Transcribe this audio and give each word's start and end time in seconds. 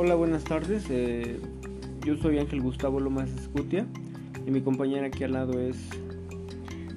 Hola, 0.00 0.14
buenas 0.14 0.44
tardes. 0.44 0.86
Eh, 0.90 1.40
yo 2.06 2.16
soy 2.18 2.38
Ángel 2.38 2.62
Gustavo 2.62 3.00
Lomas 3.00 3.30
Escutia 3.30 3.84
y 4.46 4.50
mi 4.52 4.60
compañera 4.60 5.08
aquí 5.08 5.24
al 5.24 5.32
lado 5.32 5.58
es 5.58 5.76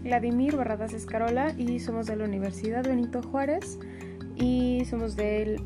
Vladimir 0.04 0.56
Barradas 0.56 0.94
Escarola 0.94 1.52
y 1.58 1.80
somos 1.80 2.06
de 2.06 2.16
la 2.16 2.26
Universidad 2.26 2.84
Benito 2.84 3.24
Juárez 3.24 3.80
y 4.36 4.86
somos 4.86 5.16
del 5.16 5.60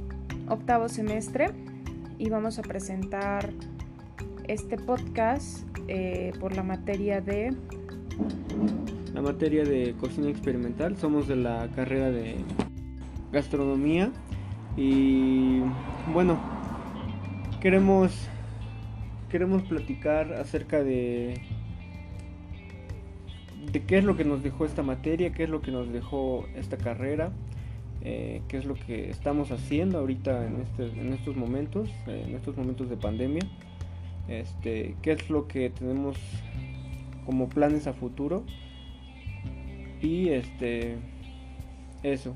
octavo 0.48 0.88
semestre 0.88 1.50
y 2.18 2.30
vamos 2.30 2.58
a 2.58 2.62
presentar 2.62 3.52
este 4.48 4.78
podcast 4.78 5.68
eh, 5.90 6.32
por 6.40 6.56
la 6.56 6.64
materia 6.64 7.20
de 7.20 7.54
la 9.14 9.22
materia 9.22 9.66
de 9.66 9.94
cocina 10.00 10.30
experimental. 10.30 10.96
Somos 10.96 11.28
de 11.28 11.36
la 11.36 11.68
carrera 11.76 12.12
de 12.12 12.38
gastronomía 13.34 14.10
y 14.78 15.60
bueno, 16.14 16.55
queremos 17.66 18.12
queremos 19.28 19.64
platicar 19.64 20.34
acerca 20.34 20.84
de 20.84 21.42
de 23.72 23.84
qué 23.86 23.98
es 23.98 24.04
lo 24.04 24.16
que 24.16 24.24
nos 24.24 24.44
dejó 24.44 24.66
esta 24.66 24.84
materia, 24.84 25.34
qué 25.34 25.46
es 25.46 25.50
lo 25.50 25.64
que 25.64 25.72
nos 25.72 25.92
dejó 25.92 26.46
esta 26.56 26.78
carrera, 26.78 27.32
eh, 28.04 28.44
qué 28.50 28.58
es 28.58 28.66
lo 28.66 28.76
que 28.76 29.10
estamos 29.10 29.52
haciendo 29.52 29.98
ahorita 29.98 30.46
en, 30.46 30.62
este, 30.62 31.02
en 31.02 31.12
estos 31.12 31.36
momentos, 31.36 31.90
en 32.06 32.36
estos 32.36 32.56
momentos 32.56 32.88
de 32.88 32.98
pandemia, 32.98 33.42
este, 34.28 34.96
qué 35.02 35.14
es 35.14 35.28
lo 35.32 35.48
que 35.48 35.72
tenemos 35.72 36.18
como 37.26 37.50
planes 37.50 37.88
a 37.88 37.94
futuro 37.94 38.44
y 40.04 40.30
este 40.30 40.98
eso. 42.04 42.36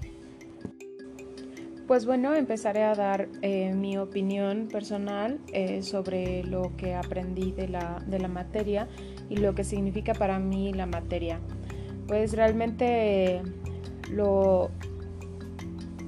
Pues 1.90 2.06
bueno, 2.06 2.36
empezaré 2.36 2.84
a 2.84 2.94
dar 2.94 3.30
eh, 3.42 3.74
mi 3.74 3.98
opinión 3.98 4.68
personal 4.68 5.40
eh, 5.52 5.82
sobre 5.82 6.44
lo 6.44 6.76
que 6.78 6.94
aprendí 6.94 7.52
de 7.52 7.68
la, 7.68 8.00
de 8.06 8.20
la 8.20 8.28
materia 8.28 8.88
y 9.28 9.38
lo 9.38 9.56
que 9.56 9.64
significa 9.64 10.14
para 10.14 10.38
mí 10.38 10.72
la 10.72 10.86
materia. 10.86 11.40
Pues 12.08 12.34
realmente 12.34 13.42
lo, 14.12 14.70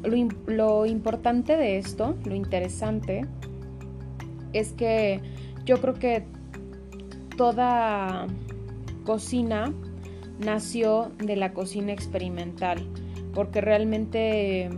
lo, 0.03 0.27
lo 0.45 0.85
importante 0.85 1.57
de 1.57 1.79
esto, 1.79 2.15
lo 2.25 2.35
interesante, 2.35 3.25
es 4.53 4.73
que 4.73 5.19
yo 5.65 5.81
creo 5.81 5.95
que 5.95 6.25
toda 7.37 8.27
cocina 9.03 9.73
nació 10.37 11.11
de 11.17 11.37
la 11.37 11.53
cocina 11.53 11.91
experimental, 11.91 12.87
porque 13.33 13.61
realmente 13.61 14.69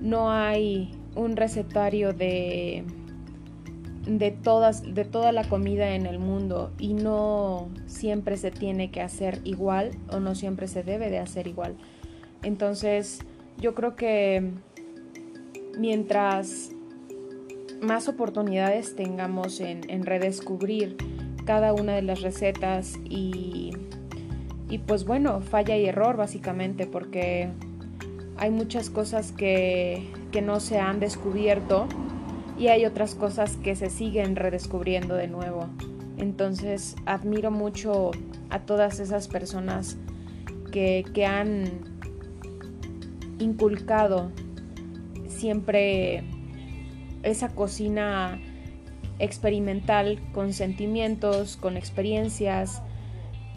no 0.00 0.30
hay 0.30 0.90
un 1.14 1.36
recetario 1.36 2.12
de, 2.12 2.84
de, 4.06 4.30
todas, 4.30 4.94
de 4.94 5.04
toda 5.04 5.32
la 5.32 5.44
comida 5.44 5.94
en 5.94 6.06
el 6.06 6.18
mundo 6.18 6.72
y 6.78 6.94
no 6.94 7.68
siempre 7.86 8.36
se 8.36 8.50
tiene 8.50 8.90
que 8.90 9.00
hacer 9.00 9.40
igual 9.44 9.92
o 10.10 10.20
no 10.20 10.34
siempre 10.34 10.68
se 10.68 10.82
debe 10.82 11.10
de 11.10 11.18
hacer 11.18 11.46
igual. 11.46 11.76
Entonces 12.42 13.20
yo 13.58 13.74
creo 13.74 13.96
que 13.96 14.50
mientras 15.78 16.70
más 17.80 18.08
oportunidades 18.08 18.96
tengamos 18.96 19.60
en, 19.60 19.88
en 19.90 20.04
redescubrir 20.04 20.96
cada 21.44 21.72
una 21.72 21.94
de 21.94 22.02
las 22.02 22.20
recetas 22.20 22.98
y, 23.04 23.72
y 24.68 24.78
pues 24.78 25.04
bueno, 25.04 25.40
falla 25.40 25.76
y 25.76 25.86
error 25.86 26.16
básicamente 26.16 26.86
porque 26.86 27.50
hay 28.38 28.50
muchas 28.50 28.88
cosas 28.90 29.32
que, 29.32 30.06
no 30.42 30.60
se 30.60 30.78
han 30.78 31.00
descubierto 31.00 31.88
y 32.56 32.68
hay 32.68 32.86
otras 32.86 33.16
cosas 33.16 33.56
que 33.56 33.74
se 33.74 33.90
siguen 33.90 34.36
redescubriendo 34.36 35.16
de 35.16 35.26
nuevo. 35.26 35.68
Entonces 36.16 36.94
admiro 37.06 37.50
mucho 37.50 38.12
a 38.50 38.60
todas 38.60 39.00
esas 39.00 39.26
personas 39.26 39.96
que, 40.70 41.04
que 41.12 41.26
han 41.26 41.64
inculcado 43.40 44.30
siempre 45.26 46.22
esa 47.24 47.48
cocina 47.48 48.40
experimental 49.18 50.20
con 50.32 50.52
sentimientos, 50.52 51.56
con 51.56 51.76
experiencias, 51.76 52.80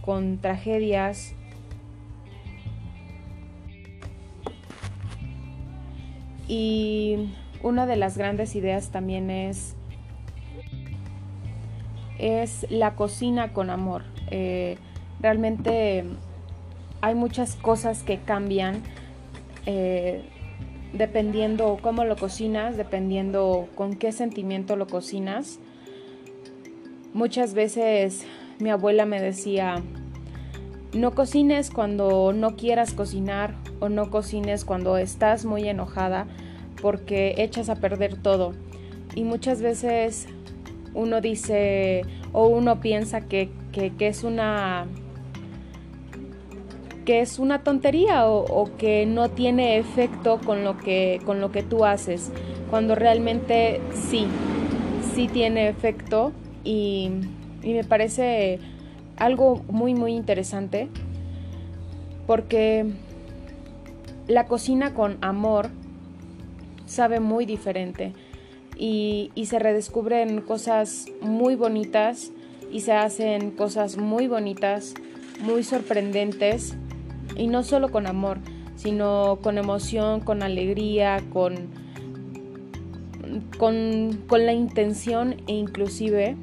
con 0.02 0.40
tragedias 0.40 1.36
Y 6.52 7.30
una 7.64 7.86
de 7.86 7.96
las 7.96 8.18
grandes 8.18 8.58
ideas 8.58 8.90
también 8.90 9.30
es, 9.30 9.78
es 12.20 12.70
la 12.70 12.96
cocina 12.96 13.54
con 13.54 13.70
amor. 13.70 14.04
Eh, 14.32 14.78
realmente 15.22 16.04
hay 17.00 17.16
muchas 17.16 17.56
cosas 17.56 18.04
que 18.04 18.18
cambian 18.18 18.82
eh, 19.66 20.26
dependiendo 20.92 21.80
cómo 21.82 22.04
lo 22.04 22.18
cocinas, 22.18 22.76
dependiendo 22.76 23.70
con 23.76 23.96
qué 23.96 24.12
sentimiento 24.12 24.76
lo 24.76 24.88
cocinas. 24.88 25.58
Muchas 27.14 27.54
veces 27.54 28.26
mi 28.60 28.72
abuela 28.72 29.06
me 29.06 29.22
decía, 29.22 29.82
no 30.92 31.12
cocines 31.12 31.72
cuando 31.72 32.34
no 32.34 32.58
quieras 32.58 32.94
cocinar 32.94 33.56
o 33.80 33.88
no 33.88 34.10
cocines 34.10 34.66
cuando 34.66 34.98
estás 34.98 35.46
muy 35.46 35.70
enojada 35.70 36.28
porque 36.82 37.36
echas 37.38 37.70
a 37.70 37.76
perder 37.76 38.16
todo. 38.16 38.54
Y 39.16 39.24
muchas 39.24 39.62
veces 39.62 40.28
uno 40.94 41.22
dice 41.22 42.04
o 42.34 42.48
uno 42.48 42.80
piensa 42.80 43.22
que, 43.22 43.50
es 44.00 44.24
una 44.24 44.88
que 47.06 47.22
es 47.22 47.40
una 47.40 47.64
tontería 47.64 48.28
o, 48.28 48.70
que 48.78 49.06
no 49.06 49.30
tiene 49.30 49.78
efecto 49.78 50.40
con 50.46 50.64
lo 50.64 50.78
que, 50.78 51.20
con 51.26 51.42
lo 51.42 51.52
que 51.52 51.64
tú 51.64 51.84
haces, 51.84 52.32
cuando 52.70 52.96
realmente 52.96 53.82
sí, 53.94 54.28
sí 55.14 55.28
tiene 55.28 55.68
efecto 55.68 56.32
y, 56.64 57.10
y 57.64 57.74
me 57.74 57.84
parece 57.84 58.60
algo 59.18 59.62
muy 59.70 59.94
muy 59.94 60.14
interesante 60.14 60.90
porque 62.28 62.86
la 64.28 64.46
cocina 64.46 64.94
con 64.94 65.18
amor 65.22 65.70
sabe 66.92 67.20
muy 67.20 67.46
diferente 67.46 68.14
y, 68.78 69.32
se 69.46 69.60
redescubren 69.60 70.42
cosas 70.42 71.08
muy 71.22 71.56
bonitas 71.56 72.32
y 72.72 72.82
se 72.82 72.94
hacen 72.94 73.52
cosas 73.52 73.98
muy 73.98 74.28
bonitas, 74.28 74.94
muy 75.42 75.64
sorprendentes 75.64 76.76
y 77.38 77.48
no 77.48 77.64
solo 77.64 77.90
con 77.90 78.08
amor, 78.08 78.40
sino 78.76 79.40
con 79.42 79.58
emoción, 79.58 80.20
con 80.20 80.44
alegría, 80.44 81.22
con, 81.32 81.56
con, 83.58 84.24
con 84.28 84.46
la 84.46 84.54
intención 84.54 85.36
e 85.48 85.54
inclusive 85.54 86.36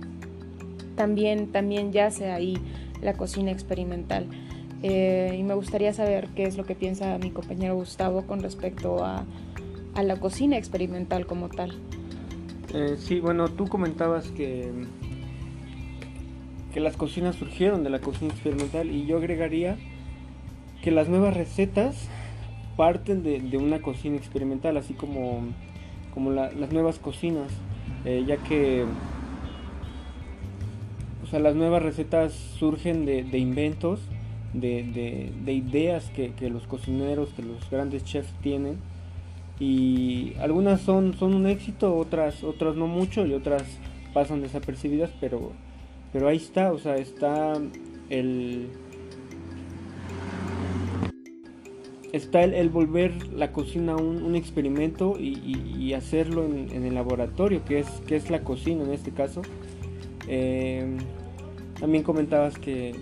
también, 0.97 1.53
también 1.53 1.93
yace 1.93 2.31
ahí 2.31 2.59
la 3.03 3.15
cocina 3.15 3.51
experimental. 3.51 4.27
Eh, 4.83 5.35
y 5.37 5.43
me 5.43 5.55
gustaría 5.55 5.93
saber 5.93 6.29
qué 6.37 6.45
es 6.45 6.57
lo 6.57 6.65
que 6.65 6.77
piensa 6.77 7.19
mi 7.19 7.31
compañero 7.31 7.75
Gustavo 7.75 8.23
con 8.23 8.41
respecto 8.41 9.05
a, 9.05 9.25
a 9.99 10.03
la 10.05 10.21
cocina 10.21 10.57
experimental 10.57 11.27
como 11.27 11.49
tal. 11.49 11.73
Eh, 12.73 12.97
sí, 12.99 13.19
bueno, 13.19 13.49
tú 13.49 13.67
comentabas 13.67 14.29
que, 14.29 14.71
que 16.73 16.79
las 16.79 16.97
cocinas 16.97 17.35
surgieron 17.35 17.83
de 17.83 17.91
la 17.91 17.99
cocina 17.99 18.33
experimental 18.33 18.91
y 18.91 19.07
yo 19.07 19.17
agregaría 19.17 19.77
que 20.83 20.93
las 20.93 21.09
nuevas 21.09 21.37
recetas 21.37 22.09
parten 22.77 23.25
de, 23.25 23.41
de 23.41 23.57
una 23.57 23.83
cocina 23.83 24.17
experimental, 24.17 24.77
así 24.77 24.95
como, 24.95 25.41
como 26.15 26.31
las 26.31 26.73
nuevas 26.73 27.01
cocinas, 27.01 27.51
eh, 28.05 28.23
ya 28.25 28.37
que 28.37 28.85
o 31.29 31.31
sea, 31.31 31.41
las 31.41 31.57
nuevas 31.57 31.83
recetas 31.83 32.33
surgen 32.33 33.05
de, 33.05 33.39
inventos, 33.39 34.01
de, 34.55 35.53
ideas 35.53 36.11
que, 36.11 36.33
los 36.49 36.67
cocineros, 36.67 37.31
que 37.35 37.43
los 37.43 37.69
grandes 37.69 38.05
chefs 38.05 38.33
tienen. 38.41 38.79
Y 39.61 40.35
algunas 40.41 40.81
son, 40.81 41.15
son 41.15 41.35
un 41.35 41.47
éxito, 41.47 41.97
otras, 41.97 42.45
otras 42.45 42.77
no 42.77 42.87
mucho 42.87 43.27
y 43.27 43.35
otras 43.35 43.65
pasan 44.15 44.41
desapercibidas, 44.41 45.11
pero, 45.21 45.53
pero 46.13 46.29
ahí 46.29 46.37
está, 46.37 46.73
o 46.73 46.79
sea, 46.79 46.97
está 46.97 47.55
el... 48.11 48.69
Está 52.13 52.43
el, 52.43 52.71
volver 52.71 53.13
la 53.35 53.53
cocina 53.53 53.95
un, 53.95 54.23
un 54.23 54.35
experimento 54.35 55.17
y, 55.19 55.93
hacerlo 55.93 56.45
en, 56.45 56.85
el 56.85 56.95
laboratorio, 56.95 57.65
que 57.65 57.81
es, 57.81 57.89
que 58.07 58.17
es 58.17 58.31
la 58.31 58.45
cocina 58.45 58.85
en 58.85 58.93
este 58.93 59.11
caso. 59.11 59.43
Eh, 60.27 60.97
también 61.79 62.03
comentabas 62.03 62.59
que, 62.59 62.95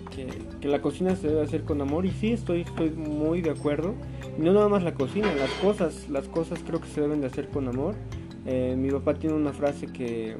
la 0.61 0.81
cocina 0.81 1.15
se 1.15 1.27
debe 1.27 1.41
hacer 1.41 1.63
con 1.63 1.81
amor 1.81 2.05
y 2.05 2.11
sí, 2.11 2.31
estoy, 2.31 2.61
estoy 2.61 2.91
muy 2.91 3.41
de 3.41 3.51
acuerdo. 3.51 3.95
No 4.37 4.53
nada 4.53 4.69
más 4.69 4.83
la 4.83 4.93
cocina, 4.93 5.33
las 5.33 5.49
cosas, 5.61 6.09
las 6.09 6.27
cosas 6.27 6.59
creo 6.65 6.79
que 6.79 6.87
se 6.87 7.01
deben 7.01 7.21
de 7.21 7.27
hacer 7.27 7.49
con 7.49 7.67
amor. 7.67 7.95
Eh, 8.45 8.75
mi 8.77 8.91
papá 8.91 9.15
tiene 9.15 9.35
una 9.35 9.51
frase 9.51 9.87
que, 9.87 10.37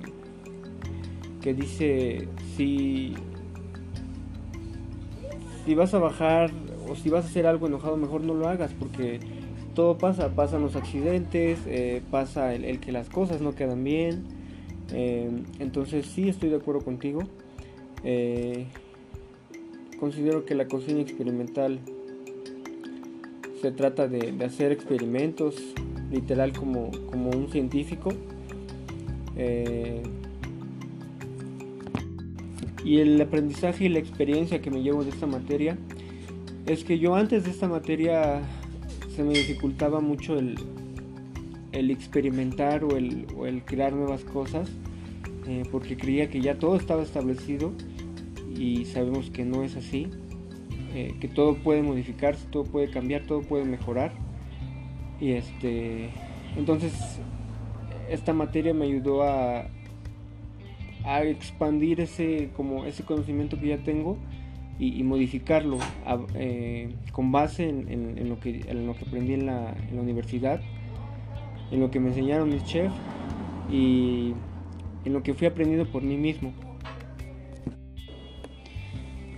que 1.42 1.54
dice, 1.54 2.28
si, 2.56 3.16
si 5.66 5.76
vas 5.76 5.94
a 5.94 6.00
bajar 6.00 6.52
o 6.88 6.96
si 6.96 7.10
vas 7.10 7.26
a 7.26 7.28
hacer 7.28 7.48
algo 7.48 7.68
enojado, 7.68 7.98
mejor 7.98 8.22
no 8.22 8.34
lo 8.34 8.48
hagas 8.48 8.72
porque 8.74 9.20
todo 9.74 9.98
pasa, 9.98 10.30
pasan 10.30 10.62
los 10.62 10.76
accidentes, 10.76 11.60
eh, 11.66 12.02
pasa 12.12 12.54
el, 12.54 12.80
que 12.80 12.92
las 12.92 13.10
cosas 13.10 13.42
no 13.42 13.56
quedan 13.56 13.84
bien. 13.84 14.26
Eh, 14.94 15.30
entonces 15.60 16.06
sí 16.06 16.30
estoy 16.30 16.50
de 16.50 16.58
acuerdo 16.58 16.82
contigo. 16.82 17.24
considero 20.00 20.46
que 20.46 20.54
la 20.54 20.68
cocina 20.68 21.02
experimental 21.02 21.80
se 23.62 23.72
trata 23.72 24.08
de, 24.08 24.34
hacer 24.46 24.72
experimentos, 24.72 25.56
literal 26.12 26.54
como, 26.54 26.92
como 27.10 27.30
un 27.32 27.50
científico. 27.50 28.10
Eh, 29.36 30.02
y 32.84 33.00
el 33.00 33.20
aprendizaje 33.22 33.86
y 33.86 33.90
la 33.90 34.00
experiencia 34.00 34.62
que 34.62 34.72
me 34.72 34.82
llevo 34.82 35.04
de 35.04 35.10
esta 35.10 35.28
materia 35.28 35.78
es 36.66 36.84
que 36.84 37.00
yo 37.00 37.16
antes 37.16 37.44
de 37.44 37.52
esta 37.52 37.68
materia 37.68 38.42
se 39.16 39.24
me 39.24 39.34
dificultaba 39.34 40.00
mucho 40.00 40.38
el, 40.38 40.56
el 41.72 41.92
experimentar 41.92 42.84
o 42.84 42.96
el, 42.96 43.26
o 43.36 43.46
el, 43.46 43.64
crear 43.64 43.94
nuevas 43.94 44.24
cosas 44.24 44.70
eh, 45.48 45.64
porque 45.72 45.98
creía 45.98 46.30
que 46.30 46.42
ya 46.42 46.60
todo 46.60 46.76
estaba 46.76 47.04
establecido 47.04 47.72
y 48.58 48.86
sabemos 48.86 49.30
que 49.30 49.46
no 49.46 49.64
es 49.64 49.76
así. 49.76 50.08
Eh, 50.98 51.14
que 51.20 51.28
todo 51.28 51.54
puede 51.54 51.84
modificarse, 51.84 52.48
todo 52.50 52.64
puede 52.64 52.90
cambiar, 52.90 53.22
todo 53.28 53.42
puede 53.42 53.66
mejorar. 53.66 54.14
Y 55.22 55.34
este, 55.34 56.10
entonces 56.56 57.20
esta 58.10 58.34
materia 58.34 58.74
me 58.74 58.86
ayudó 58.86 59.22
a, 59.22 59.68
a 61.04 61.24
expandir 61.24 62.02
ese, 62.02 62.50
como 62.58 62.86
ese 62.86 63.04
conocimiento 63.04 63.60
que 63.60 63.68
ya 63.68 63.78
tengo 63.78 64.18
y, 64.80 65.04
modificarlo 65.04 65.78
eh, 66.34 66.90
con 67.12 67.32
base 67.32 67.70
en, 67.70 68.28
lo 68.28 68.40
que, 68.40 68.66
en 68.68 68.88
lo 68.88 68.96
que 68.96 69.06
aprendí 69.06 69.36
en 69.36 69.46
la, 69.46 69.76
en 69.90 69.98
la 69.98 70.02
universidad, 70.02 70.62
en 71.70 71.80
lo 71.80 71.92
que 71.92 72.00
me 72.00 72.08
enseñaron 72.08 72.50
mis 72.50 72.64
chefs 72.64 72.96
y 73.72 74.34
en 75.06 75.14
lo 75.14 75.22
que 75.22 75.36
fui 75.36 75.46
aprendiendo 75.46 75.86
por 75.92 76.02
mí 76.02 76.18
mismo. 76.18 76.54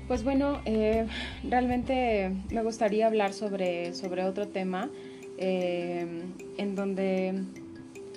Pues 0.09 0.23
bueno, 0.23 0.59
eh, 0.65 1.05
realmente 1.47 2.31
me 2.49 2.63
gustaría 2.63 3.05
hablar 3.05 3.31
sobre, 3.31 3.93
sobre 3.93 4.23
otro 4.23 4.47
tema 4.47 4.89
eh, 5.37 6.23
en 6.57 6.75
donde 6.75 7.43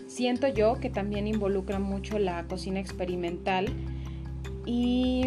siento 0.07 0.49
yo 0.49 0.81
que 0.81 0.89
también 0.89 1.27
involucra 1.27 1.79
mucho 1.79 2.19
la 2.19 2.45
cocina 2.45 2.81
experimental. 2.81 3.67
Y 4.65 5.21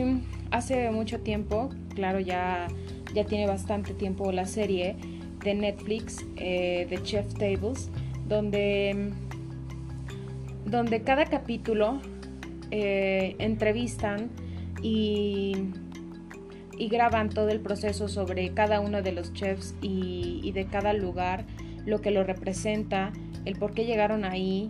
hace 0.50 0.89
mucho 0.89 1.19
tiempo, 1.19 1.69
claro, 1.94 2.19
ya, 2.19 2.65
ya 3.13 3.25
tiene 3.25 3.45
bastante 3.45 3.94
tiempo 3.94 4.31
la 4.31 4.47
serie 4.47 4.95
de 5.44 5.53
Netflix 5.53 6.25
eh, 6.35 6.88
de 6.89 7.03
Chef 7.03 7.31
Tables, 7.35 7.91
donde, 8.27 9.11
donde 10.65 11.03
cada 11.03 11.25
capítulo 11.25 12.01
entrevistan 12.71 14.31
y 14.81 15.53
y 16.77 16.88
graban 16.89 17.30
todo 17.30 17.50
el 17.50 17.60
proceso 17.60 18.07
sobre 18.07 18.54
cada 18.54 18.80
uno 18.80 19.01
de 19.01 19.12
los 19.12 19.33
chefs 19.33 19.75
y, 19.81 20.51
de 20.51 20.66
cada 20.66 20.94
lugar, 20.94 21.45
lo 21.86 22.01
que 22.01 22.12
lo 22.12 22.24
representa, 22.24 23.12
el 23.45 23.57
por 23.57 23.74
qué 23.74 23.86
llegaron 23.86 24.25
ahí, 24.25 24.68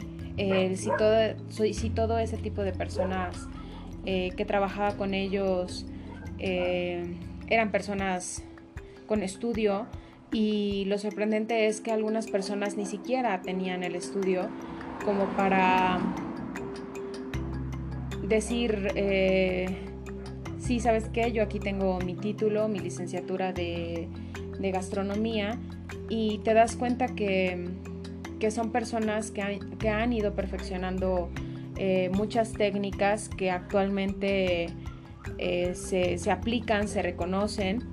si, 0.75 0.89
todo, 0.97 1.17
si 1.49 1.89
todo 1.89 2.19
ese 2.19 2.37
tipo 2.37 2.61
de 2.61 2.73
personas 2.73 3.47
eh, 4.05 4.31
que 4.37 4.45
trabajaba 4.45 4.97
con 4.97 5.15
ellos 5.15 5.85
eh, 6.37 7.15
eran 7.47 7.71
personas 7.71 8.43
con 9.07 9.23
estudio 9.23 9.87
y 10.31 10.85
lo 10.85 10.99
sorprendente 10.99 11.65
es 11.65 11.81
que 11.81 11.91
algunas 11.91 12.27
personas 12.27 12.77
ni 12.77 12.85
siquiera 12.85 13.41
tenían 13.41 13.83
el 13.83 13.95
estudio 13.95 14.49
como 15.03 15.25
para 15.35 15.99
decir 18.27 18.89
eh, 18.95 19.84
sí, 20.65 20.79
¿sabes 20.79 21.09
qué? 21.09 21.31
Yo 21.31 21.43
aquí 21.43 21.59
tengo 21.59 21.99
mi 21.99 22.15
título, 22.15 22.67
mi 22.67 22.79
licenciatura 22.79 23.53
de, 23.53 24.07
gastronomía 24.59 25.59
y 26.09 26.39
te 26.39 26.55
das 26.55 26.75
cuenta 26.75 27.13
que, 27.13 27.69
son 28.49 28.71
personas 28.71 29.31
que 29.31 29.89
han, 29.89 30.13
ido 30.13 30.33
perfeccionando 30.33 31.29
eh, 31.77 32.09
muchas 32.13 32.53
técnicas 32.53 33.29
que 33.29 33.49
actualmente 33.49 34.67
eh, 35.39 35.73
se, 35.73 36.31
aplican, 36.31 36.87
se 36.87 37.01
reconocen 37.01 37.83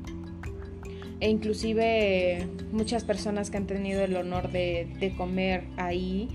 e 1.20 1.30
inclusive 1.30 2.46
muchas 2.70 3.04
personas 3.04 3.50
que 3.50 3.56
han 3.56 3.66
tenido 3.66 4.02
el 4.02 4.14
honor 4.16 4.50
de, 4.50 5.14
comer 5.16 5.64
ahí 5.78 6.28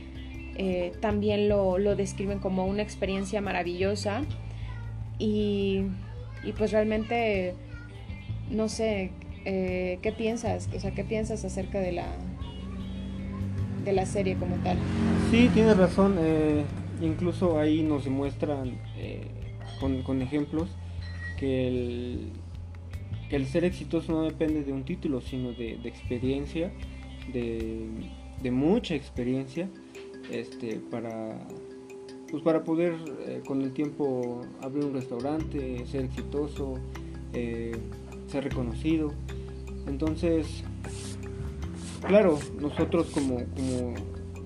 eh, 0.55 0.93
también 0.99 1.47
lo, 1.47 1.77
lo 1.77 1.95
describen 1.95 2.39
como 2.39 2.65
una 2.65 2.81
experiencia 2.81 3.39
maravillosa 3.39 4.23
y 5.19 5.85
y 6.43 6.53
pues 6.53 6.71
realmente, 6.71 7.53
no 8.49 8.69
sé, 8.69 9.11
eh, 9.45 9.99
¿qué 10.01 10.11
piensas? 10.11 10.69
O 10.75 10.79
sea, 10.79 10.91
¿qué 10.91 11.03
piensas 11.03 11.45
acerca 11.45 11.79
de 11.79 11.91
la, 11.93 12.07
de 13.83 13.93
la 13.93 14.05
serie 14.05 14.35
como 14.35 14.55
tal? 14.57 14.77
Sí, 15.31 15.49
tienes 15.53 15.77
razón. 15.77 16.17
Eh, 16.19 16.63
incluso 17.01 17.59
ahí 17.59 17.83
nos 17.83 18.03
demuestran 18.03 18.77
eh, 18.97 19.27
con, 19.79 20.21
ejemplos 20.21 20.69
que 21.37 21.67
el, 21.67 22.31
que 23.29 23.35
el 23.35 23.45
ser 23.45 23.63
exitoso 23.65 24.11
no 24.11 24.23
depende 24.23 24.63
de 24.63 24.73
un 24.73 24.83
título, 24.83 25.21
sino 25.21 25.53
de, 25.53 25.79
experiencia, 25.83 26.71
de, 27.31 27.87
de, 28.41 28.51
mucha 28.51 28.95
experiencia, 28.95 29.69
este, 30.31 30.81
para 30.91 31.37
pues 32.29 32.43
para 32.43 32.63
poder 32.63 32.95
eh, 33.25 33.41
con 33.45 33.61
el 33.61 33.71
tiempo 33.71 34.41
abrir 34.61 34.85
un 34.85 34.93
restaurante, 34.93 35.85
ser 35.85 36.05
exitoso, 36.05 36.75
eh, 37.33 37.75
ser 38.27 38.43
reconocido. 38.43 39.13
Entonces, 39.87 40.63
claro, 42.05 42.37
nosotros 42.59 43.09
como, 43.11 43.37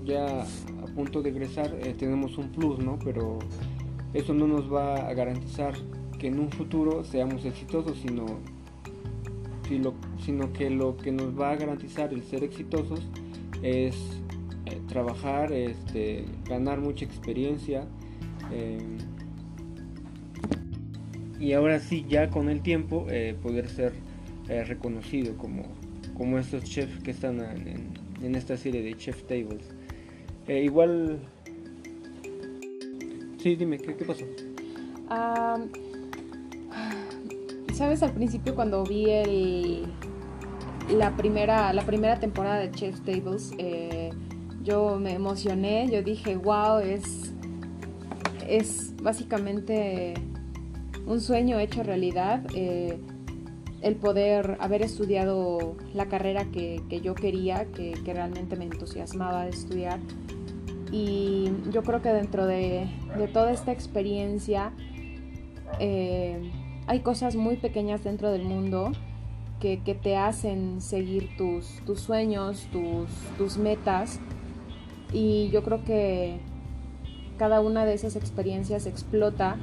ya 0.05 0.43
a 0.43 0.85
punto 0.95 1.21
de 1.21 1.29
egresar 1.29 1.75
eh, 1.81 1.95
tenemos 1.97 2.37
un 2.37 2.51
plus, 2.51 2.79
¿no? 2.79 2.99
Pero 3.03 3.39
eso 4.13 4.33
no 4.33 4.45
nos 4.45 4.71
va 4.71 5.07
a 5.07 5.13
garantizar 5.13 5.73
que 6.19 6.27
en 6.27 6.39
un 6.39 6.51
futuro 6.51 7.03
seamos 7.03 7.45
exitosos, 7.45 7.97
sino, 7.97 8.25
sino 10.23 10.53
que 10.53 10.69
lo 10.69 10.97
que 10.97 11.11
nos 11.11 11.39
va 11.39 11.51
a 11.51 11.55
garantizar 11.55 12.13
el 12.13 12.23
ser 12.23 12.43
exitosos 12.43 13.01
es 13.63 14.20
trabajar, 14.91 15.53
este, 15.53 16.25
ganar 16.47 16.81
mucha 16.81 17.05
experiencia. 17.05 17.85
Eh, 18.51 18.97
y 21.39 21.53
ahora 21.53 21.79
sí, 21.79 22.05
ya 22.07 22.29
con 22.29 22.49
el 22.49 22.61
tiempo, 22.61 23.07
eh, 23.09 23.35
poder 23.41 23.69
ser 23.69 23.93
eh, 24.49 24.65
reconocido 24.65 25.37
como, 25.37 25.63
como 26.15 26.37
estos 26.37 26.65
chefs 26.65 27.01
que 27.01 27.11
están 27.11 27.39
en, 27.39 28.35
esta 28.35 28.55
serie 28.57 28.83
de 28.83 28.95
Chef 28.97 29.23
Tables. 29.23 29.69
igual... 30.47 31.19
Sí, 33.39 33.55
dime, 33.55 33.77
¿qué, 33.79 33.93
pasó? 34.05 34.25
Sabes, 37.73 38.03
al 38.03 38.13
principio 38.13 38.53
cuando 38.53 38.83
vi 38.83 39.09
el, 39.09 39.85
la, 40.91 41.15
primera, 41.17 41.73
la 41.73 41.81
primera 41.83 42.19
temporada 42.19 42.59
de 42.59 42.69
Chef 42.69 42.99
Tables, 43.01 43.53
yo 44.63 44.97
me 44.99 45.13
emocioné, 45.13 45.89
yo 45.89 46.03
dije, 46.03 46.35
wow, 46.35 46.79
es, 46.79 47.33
es 48.47 48.93
básicamente 49.01 50.13
un 51.05 51.19
sueño 51.21 51.59
hecho 51.59 51.83
realidad. 51.83 52.43
Eh, 52.55 52.99
el 53.81 53.95
poder 53.95 54.57
haber 54.59 54.83
estudiado 54.83 55.75
la 55.95 56.05
carrera 56.05 56.45
que, 56.45 57.01
yo 57.03 57.15
quería, 57.15 57.65
que, 57.65 57.95
realmente 58.05 58.55
me 58.55 58.65
entusiasmaba 58.65 59.45
de 59.45 59.49
estudiar. 59.49 59.99
Y 60.91 61.51
yo 61.71 61.81
creo 61.81 62.01
que 62.01 62.09
dentro 62.09 62.45
de, 62.45 62.87
toda 63.33 63.51
esta 63.51 63.71
experiencia 63.71 64.71
eh, 65.79 66.51
hay 66.85 66.99
cosas 66.99 67.35
muy 67.35 67.55
pequeñas 67.55 68.03
dentro 68.03 68.31
del 68.31 68.43
mundo 68.43 68.91
que, 69.59 69.77
te 69.77 70.15
hacen 70.15 70.79
seguir 70.81 71.35
tus, 71.37 71.81
tus 71.85 72.01
sueños, 72.01 72.67
tus, 72.71 73.09
tus 73.37 73.57
metas 73.57 74.19
y 75.11 75.49
yo 75.49 75.63
creo 75.63 75.83
que 75.83 76.39
cada 77.37 77.61
una 77.61 77.85
de 77.85 77.93
esas 77.93 78.15
experiencias 78.15 78.85
explota 78.85 79.57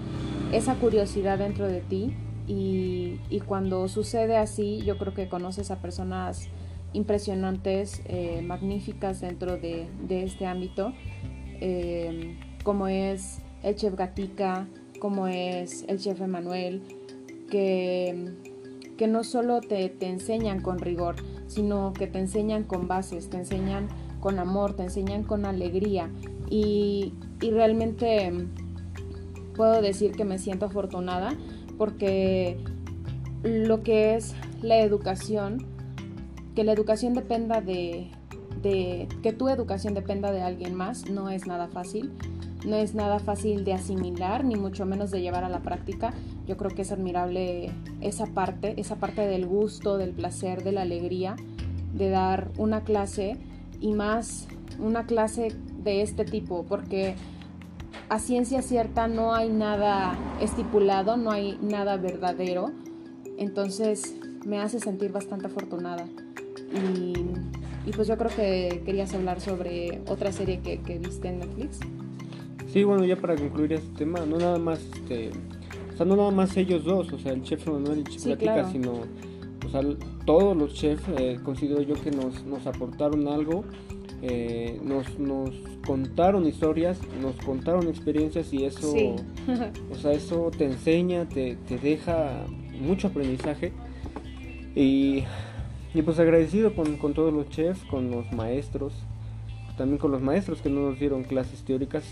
esa 0.53 0.75
curiosidad 0.75 1.39
dentro 1.39 1.69
de 1.69 1.81
ti 1.81 2.15
y, 2.47 3.19
cuando 3.47 3.89
sucede 3.89 4.37
así 4.37 4.83
yo 4.85 4.99
creo 4.99 5.15
que 5.15 5.29
conoces 5.29 5.71
a 5.71 5.81
personas 5.81 6.49
impresionantes, 6.93 8.03
eh, 8.07 8.43
magníficas 8.43 9.21
dentro 9.21 9.59
de, 9.59 9.89
este 10.09 10.47
ámbito 10.47 10.93
eh, 11.61 12.37
como 12.65 12.89
es 12.89 13.41
el 13.63 13.77
chef 13.77 13.95
Gatica, 13.95 14.67
como 14.99 15.29
es 15.29 15.85
el 15.89 15.99
chef 15.99 16.21
Emanuel, 16.21 16.83
que, 17.51 18.33
que 18.97 19.07
no 19.07 19.25
solo 19.25 19.61
te, 19.61 19.89
te 19.89 20.09
enseñan 20.09 20.61
con 20.61 20.79
rigor, 20.79 21.17
sino 21.47 21.93
que 21.93 22.07
te 22.07 22.19
enseñan 22.19 22.65
con 22.65 22.89
bases, 22.89 23.31
te 23.31 23.37
enseñan 23.37 23.89
con 24.21 24.39
amor, 24.39 24.75
te 24.75 24.85
enseñan 24.85 25.23
con 25.23 25.47
alegría 25.47 26.11
y, 26.51 27.15
y 27.41 27.51
realmente 27.51 28.33
puedo 29.55 29.83
decir 29.83 30.13
que 30.13 30.25
me 30.25 30.39
siento 30.39 30.67
afortunada 30.67 31.35
porque 31.77 32.59
lo 33.43 33.83
que 33.83 34.17
es 34.17 34.35
la 34.63 34.79
educación, 34.79 35.67
que 36.55 36.65
la 36.65 36.73
educación 36.73 37.15
dependa 37.15 37.61
de, 37.61 38.11
de, 38.63 39.09
que 39.23 39.33
tu 39.33 39.49
educación 39.49 39.95
dependa 39.95 40.33
de 40.33 40.43
alguien 40.43 40.75
más, 40.75 41.09
no 41.11 41.31
es 41.31 41.47
nada 41.47 41.69
fácil. 41.69 42.13
No 42.67 42.75
es 42.75 42.93
nada 42.93 43.21
fácil 43.21 43.65
de 43.65 43.73
asimilar, 43.73 44.45
ni 44.45 44.57
mucho 44.57 44.85
menos 44.85 45.13
de 45.13 45.21
llevar 45.21 45.45
a 45.45 45.49
la 45.49 45.61
práctica. 45.61 46.13
Yo 46.45 46.57
creo 46.57 46.73
que 46.73 46.83
es 46.83 46.91
admirable 46.91 47.71
esa 48.01 48.27
parte, 48.27 48.75
esa 48.81 48.97
parte 48.97 49.29
del 49.29 49.47
gusto, 49.47 49.97
del 49.97 50.11
placer, 50.11 50.65
de 50.65 50.73
la 50.73 50.83
alegría 50.83 51.37
de 51.95 52.11
dar 52.11 52.51
una 52.59 52.83
clase 52.83 53.37
y 53.81 53.93
más 53.93 54.49
una 54.79 55.07
clase 55.07 55.55
de 55.83 56.03
este 56.03 56.25
tipo, 56.25 56.65
porque 56.65 57.15
a 58.09 58.19
ciencia 58.19 58.63
cierta 58.63 59.09
no 59.09 59.35
hay 59.35 59.51
nada 59.51 60.17
estipulado, 60.41 61.17
no 61.17 61.31
hay 61.31 61.59
nada 61.61 61.97
verdadero, 61.97 62.71
entonces 63.37 64.17
me 64.47 64.61
hace 64.61 64.81
sentir 64.81 65.13
bastante 65.13 65.47
afortunada. 65.47 66.07
Y, 66.73 67.93
pues 67.93 68.07
yo 68.07 68.19
creo 68.19 68.31
que 68.31 68.83
querías 68.85 69.15
hablar 69.15 69.41
sobre 69.41 70.03
otra 70.09 70.31
serie 70.31 70.61
que, 70.61 70.99
viste 70.99 71.29
en 71.29 71.39
Netflix. 71.39 71.81
Sí, 72.71 72.85
bueno, 72.85 73.05
ya 73.07 73.17
para 73.17 73.35
concluir 73.35 73.73
este 73.73 73.89
tema, 73.97 74.21
no 74.27 74.37
nada 74.37 74.59
más, 74.59 74.81
este, 74.81 75.31
o 75.95 75.97
sea, 75.97 76.05
no 76.05 76.15
nada 76.17 76.31
más 76.31 76.55
ellos 76.59 76.85
dos, 76.85 77.11
o 77.13 77.19
sea, 77.19 77.33
el 77.33 77.43
chef 77.43 77.67
Manuel 77.67 77.99
y 77.99 78.01
el 78.01 78.09
chef 78.09 78.39
sí, 78.39 78.73
sino, 78.73 78.93
o 79.69 79.71
sea, 79.71 79.83
todos 80.25 80.57
los 80.57 80.75
chefs, 80.75 81.03
eh, 81.19 81.39
considero 81.45 81.83
yo 81.83 81.95
que 81.95 82.11
nos, 82.11 82.45
nos 82.45 82.67
aportaron 82.67 83.29
algo 83.29 83.65
eh, 84.21 84.81
nos, 84.83 85.17
nos 85.19 85.51
contaron 85.87 86.45
historias, 86.47 86.99
nos 87.23 87.37
contaron 87.37 87.87
experiencias 87.87 88.53
y 88.53 88.65
eso, 88.65 88.93
o 89.93 89.95
sea, 89.95 90.13
eso 90.13 90.51
te 90.57 90.65
enseña, 90.65 91.29
te, 91.29 91.57
te 91.69 91.79
deja 91.79 92.45
mucho 92.81 93.09
aprendizaje. 93.09 93.73
Y, 94.75 95.23
y 95.95 96.03
pues 96.03 96.19
agradecido 96.19 96.75
con, 96.75 96.97
con, 96.97 97.15
todos 97.15 97.33
los 97.33 97.49
chefs, 97.51 97.85
con 97.85 98.11
los 98.11 98.31
maestros, 98.33 98.93
también 99.77 99.99
con 99.99 100.11
los 100.11 100.21
maestros 100.21 100.61
que 100.61 100.69
no 100.69 100.91
nos 100.91 100.99
dieron 100.99 101.23
clases 101.23 101.63
teóricas, 101.63 102.05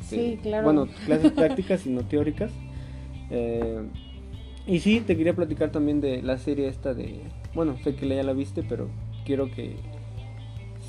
este, 0.00 0.40
bueno, 0.62 0.88
clases 1.06 1.30
prácticas 1.32 1.86
y 1.86 1.90
no 1.90 2.02
teóricas. 2.02 2.50
Eh, 3.30 3.82
y 4.66 4.80
sí, 4.80 5.00
te 5.00 5.16
quería 5.16 5.34
platicar 5.34 5.70
también 5.72 6.00
de 6.00 6.22
la 6.22 6.38
serie 6.38 6.68
esta 6.68 6.94
de, 6.94 7.20
bueno, 7.54 7.76
sé 7.82 7.94
que 7.94 8.08
ya 8.08 8.22
la 8.22 8.32
viste, 8.32 8.62
pero 8.62 8.88
quiero 9.24 9.50
que 9.50 9.76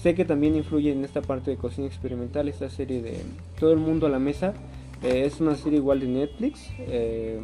Sé 0.03 0.15
que 0.15 0.25
también 0.25 0.57
influye 0.57 0.91
en 0.91 1.05
esta 1.05 1.21
parte 1.21 1.51
de 1.51 1.55
cocina 1.55 1.87
experimental 1.87 2.49
esta 2.49 2.69
serie 2.69 3.01
de 3.01 3.21
Todo 3.57 3.71
el 3.71 3.79
mundo 3.79 4.05
a 4.05 4.09
la 4.09 4.19
mesa. 4.19 4.53
Eh, 5.01 5.23
es 5.25 5.39
una 5.39 5.55
serie 5.55 5.79
igual 5.79 6.01
de 6.01 6.07
Netflix. 6.07 6.69
Eh, 6.77 7.39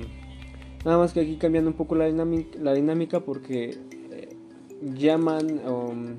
nada 0.83 0.97
más 0.97 1.13
que 1.13 1.21
aquí 1.21 1.37
cambiando 1.37 1.69
un 1.69 1.77
poco 1.77 1.95
la 1.95 2.07
dinámica, 2.07 2.59
la 2.59 2.73
dinámica 2.73 3.21
porque 3.21 3.77
eh, 4.11 4.35
llaman... 4.93 5.61
Um, 5.65 6.17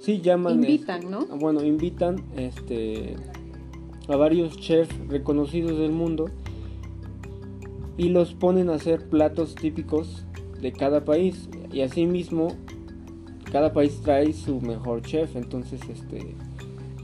sí, 0.00 0.20
llaman... 0.20 0.54
Invitan, 0.54 1.08
¿no? 1.08 1.26
Bueno, 1.26 1.62
invitan 1.62 2.24
este, 2.36 3.14
a 4.08 4.16
varios 4.16 4.56
chefs 4.56 4.92
reconocidos 5.06 5.78
del 5.78 5.92
mundo 5.92 6.28
y 7.98 8.08
los 8.08 8.32
ponen 8.32 8.70
a 8.70 8.74
hacer 8.74 9.10
platos 9.10 9.54
típicos 9.56 10.24
de 10.62 10.72
cada 10.72 11.04
país. 11.04 11.50
Y 11.70 11.82
así 11.82 12.06
mismo 12.06 12.56
cada 13.52 13.72
país 13.72 14.00
trae 14.02 14.32
su 14.32 14.60
mejor 14.60 15.02
chef, 15.02 15.36
entonces 15.36 15.80
este 15.90 16.34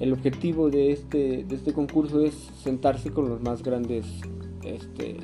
el 0.00 0.12
objetivo 0.12 0.70
de 0.70 0.92
este 0.92 1.44
de 1.44 1.54
este 1.54 1.72
concurso 1.72 2.20
es 2.20 2.34
sentarse 2.62 3.10
con 3.10 3.28
los 3.28 3.40
más 3.42 3.62
grandes 3.62 4.06
este 4.64 5.18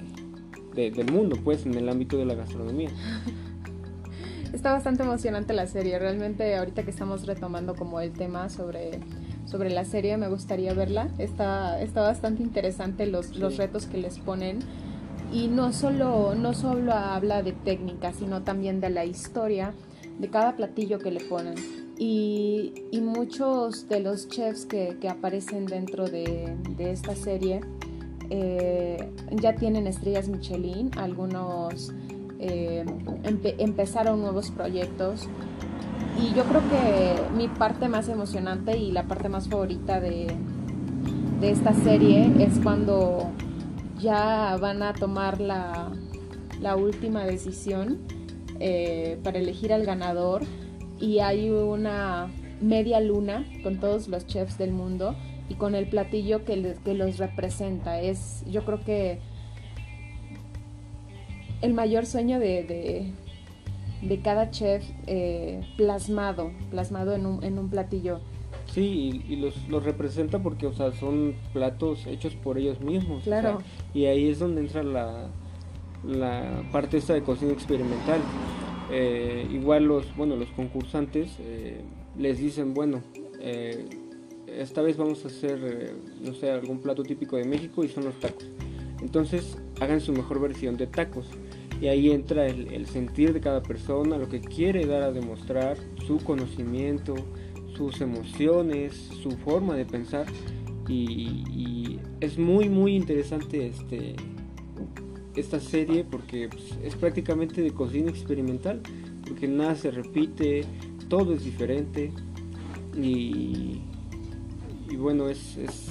del 0.74 1.12
mundo, 1.12 1.36
pues 1.42 1.66
en 1.66 1.74
el 1.74 1.88
ámbito 1.88 2.16
de 2.16 2.24
la 2.24 2.34
gastronomía. 2.34 2.90
Está 4.52 4.72
bastante 4.72 5.02
emocionante 5.02 5.52
la 5.52 5.66
serie, 5.66 5.98
realmente 5.98 6.56
ahorita 6.56 6.84
que 6.84 6.90
estamos 6.90 7.26
retomando 7.26 7.74
como 7.74 8.00
el 8.00 8.12
tema 8.12 8.48
sobre 8.48 9.00
sobre 9.44 9.70
la 9.70 9.84
serie 9.84 10.16
me 10.16 10.28
gustaría 10.28 10.74
verla. 10.74 11.10
Está 11.18 11.80
está 11.82 12.00
bastante 12.00 12.42
interesante 12.42 13.06
los 13.06 13.36
los 13.36 13.56
retos 13.56 13.86
que 13.86 13.98
les 13.98 14.18
ponen 14.18 14.60
y 15.32 15.48
no 15.48 15.72
solo 15.72 16.34
no 16.34 16.54
solo 16.54 16.92
habla 16.92 17.42
de 17.42 17.52
técnica, 17.52 18.12
sino 18.12 18.42
también 18.42 18.80
de 18.80 18.90
la 18.90 19.04
historia 19.04 19.74
de 20.18 20.28
cada 20.28 20.56
platillo 20.56 20.98
que 20.98 21.10
le 21.10 21.20
ponen. 21.20 21.54
Y, 21.98 22.72
muchos 23.02 23.88
de 23.88 24.00
los 24.00 24.28
chefs 24.28 24.64
que, 24.64 24.96
aparecen 25.08 25.66
dentro 25.66 26.08
de, 26.08 26.56
esta 26.78 27.14
serie 27.14 27.60
eh, 28.30 29.10
ya 29.32 29.54
tienen 29.54 29.86
estrellas 29.86 30.28
Michelin, 30.28 30.90
algunos 30.96 31.92
eh, 32.38 32.86
empezaron 33.58 34.22
nuevos 34.22 34.50
proyectos. 34.50 35.28
Y 36.18 36.34
yo 36.34 36.44
creo 36.44 36.62
que 36.70 37.36
mi 37.36 37.48
parte 37.48 37.88
más 37.88 38.08
emocionante 38.08 38.78
y 38.78 38.92
la 38.92 39.04
parte 39.04 39.28
más 39.28 39.48
favorita 39.48 40.00
de, 40.00 40.34
de 41.40 41.50
esta 41.50 41.74
serie 41.74 42.32
es 42.38 42.58
cuando 42.60 43.30
ya 44.00 44.56
van 44.60 44.82
a 44.82 44.92
tomar 44.92 45.40
la, 45.40 45.92
la 46.60 46.76
última 46.76 47.24
decisión 47.24 47.98
eh, 48.58 49.18
para 49.22 49.38
elegir 49.38 49.72
al 49.72 49.84
ganador 49.84 50.42
y 50.98 51.20
hay 51.20 51.50
una 51.50 52.30
media 52.60 53.00
luna 53.00 53.46
con 53.62 53.80
todos 53.80 54.08
los 54.08 54.26
chefs 54.26 54.58
del 54.58 54.72
mundo 54.72 55.16
y 55.48 55.54
con 55.54 55.74
el 55.74 55.88
platillo 55.88 56.44
que, 56.44 56.56
los 56.56 57.18
representa. 57.18 58.00
Es, 58.00 58.44
yo 58.46 58.64
creo 58.64 58.84
que 58.84 59.18
el 61.62 61.74
mayor 61.74 62.06
sueño 62.06 62.38
de, 62.38 63.12
de, 64.02 64.20
cada 64.20 64.50
chef 64.50 64.84
eh, 65.06 65.62
plasmado, 65.76 66.52
plasmado 66.70 67.14
en 67.14 67.26
un, 67.26 67.42
en 67.42 67.58
un 67.58 67.68
platillo. 67.70 68.20
Sí, 68.72 69.22
y, 69.28 69.36
los, 69.36 69.68
los, 69.68 69.84
representa 69.84 70.40
porque, 70.40 70.66
o 70.66 70.72
sea, 70.72 70.92
son 70.92 71.34
platos 71.52 72.06
hechos 72.06 72.34
por 72.36 72.56
ellos 72.58 72.80
mismos. 72.80 73.24
Claro. 73.24 73.58
y 73.92 74.04
ahí 74.04 74.28
es 74.28 74.38
donde 74.38 74.60
entra 74.60 74.82
la, 74.82 75.28
la 76.04 76.62
parte 76.72 76.98
esta 76.98 77.14
de 77.14 77.22
cocina 77.22 77.52
experimental. 77.52 78.20
Eh, 78.92 79.46
igual 79.52 79.84
los, 79.84 80.16
bueno, 80.16 80.36
los 80.36 80.48
concursantes 80.50 81.30
eh, 81.40 81.80
les 82.16 82.38
dicen, 82.38 82.74
bueno, 82.74 83.02
eh, 83.40 83.86
esta 84.46 84.82
vez 84.82 84.96
vamos 84.96 85.24
a 85.24 85.28
hacer, 85.28 85.94
no 86.22 86.34
sé, 86.34 86.50
algún 86.50 86.80
plato 86.80 87.02
típico 87.02 87.36
de 87.36 87.44
México 87.44 87.84
y 87.84 87.88
son 87.88 88.04
los 88.04 88.18
tacos. 88.18 88.46
Entonces 89.00 89.56
hagan 89.80 90.00
su 90.00 90.12
mejor 90.12 90.40
versión 90.40 90.76
de 90.76 90.86
tacos. 90.86 91.26
Y 91.80 91.88
ahí 91.88 92.10
entra 92.10 92.46
el, 92.46 92.86
sentir 92.86 93.32
de 93.32 93.40
cada 93.40 93.62
persona, 93.62 94.18
lo 94.18 94.28
que 94.28 94.40
quiere 94.40 94.84
dar 94.84 95.02
a 95.02 95.12
demostrar, 95.12 95.78
su 96.06 96.18
conocimiento, 96.18 97.14
sus 97.80 98.02
emociones, 98.02 98.94
su 99.22 99.30
forma 99.30 99.74
de 99.74 99.86
pensar. 99.86 100.26
Y, 100.86 101.98
es 102.20 102.36
muy, 102.36 102.68
muy 102.68 102.94
interesante 102.94 103.66
este, 103.66 104.14
esta 105.34 105.58
serie 105.58 106.04
porque 106.04 106.50
pues, 106.50 106.76
es 106.84 106.94
prácticamente 106.94 107.62
de 107.62 107.70
cocina 107.70 108.10
experimental, 108.10 108.82
porque 109.26 109.48
nada 109.48 109.74
se 109.74 109.90
repite, 109.90 110.66
todo 111.08 111.32
es 111.32 111.44
diferente 111.44 112.12
y, 112.94 113.80
y 114.90 114.96
bueno, 114.96 115.30
es, 115.30 115.56
es, 115.56 115.86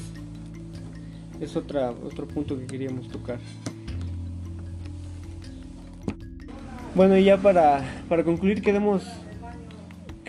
es 1.41 1.55
otra, 1.55 1.89
otro 1.89 2.27
punto 2.27 2.60
que 2.60 2.67
queríamos 2.67 3.08
tocar. 3.08 3.39
Bueno, 6.93 7.17
y 7.17 7.24
ya 7.24 7.38
para, 7.38 8.03
para 8.08 8.24
concluir 8.24 8.62
queremos, 8.62 9.03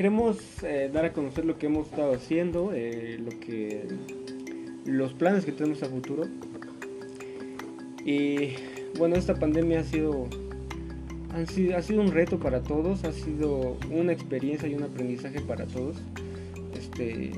queremos 0.00 0.38
eh, 0.62 0.88
dar 0.90 1.04
a 1.04 1.12
conocer 1.12 1.44
lo 1.44 1.58
que 1.58 1.66
hemos 1.66 1.88
estado 1.88 2.14
haciendo, 2.14 2.72
eh, 2.72 3.18
lo 3.22 3.38
que 3.38 3.86
los 4.86 5.12
planes 5.12 5.44
que 5.44 5.52
tenemos 5.52 5.82
a 5.82 5.90
futuro. 5.90 6.22
Y 8.06 8.54
bueno, 8.96 9.16
esta 9.16 9.34
pandemia 9.34 9.80
ha 9.80 9.84
sido, 9.84 10.26
ha 11.76 11.82
sido 11.82 12.00
un 12.00 12.12
reto 12.12 12.38
para 12.38 12.62
todos, 12.62 13.04
ha 13.04 13.12
sido 13.12 13.76
una 13.90 14.12
experiencia 14.12 14.66
y 14.70 14.74
un 14.74 14.84
aprendizaje 14.84 15.38
para 15.42 15.66
todos. 15.66 15.98
Este, 16.74 17.32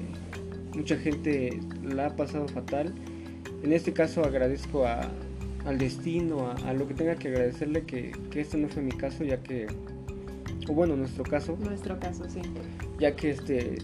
mucha 0.77 0.97
gente 0.99 1.59
la 1.83 2.07
ha 2.07 2.15
pasado 2.15 2.47
fatal. 2.47 2.95
En 3.65 3.73
este 3.73 3.93
caso 3.93 4.23
agradezco 4.23 4.87
al 4.87 5.79
destino, 5.79 6.55
a, 6.65 6.73
lo 6.75 6.87
que 6.87 6.95
tenga 6.95 7.17
que 7.17 7.27
agradecerle 7.27 7.83
que, 7.83 8.13
que 8.31 8.41
este 8.41 8.57
no 8.57 8.69
fue 8.69 8.85
mi 8.85 8.93
caso, 8.93 9.25
ya 9.25 9.43
que, 9.43 9.67
o 10.69 10.73
bueno, 10.73 10.97
nuestro 10.97 11.25
caso. 11.25 11.57
Nuestro 11.61 11.99
caso, 11.99 12.29
sí. 12.29 12.41
Ya 12.99 13.15
que 13.17 13.31
este, 13.31 13.77